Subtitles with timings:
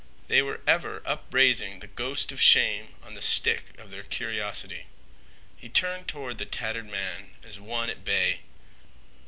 [0.29, 4.87] They were ever upraising the ghost of shame on the stick of their curiosity.
[5.55, 8.39] He turned toward the tattered man as one at bay.